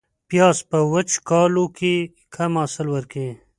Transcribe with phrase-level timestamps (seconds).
[0.29, 1.95] پیاز په وچکالو کې
[2.35, 3.33] کم حاصل ورکوي